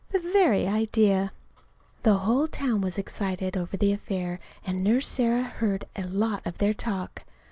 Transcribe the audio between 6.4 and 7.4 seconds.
of their talk.